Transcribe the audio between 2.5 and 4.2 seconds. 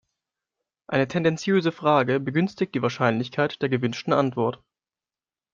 die Wahrscheinlichkeit der gewünschten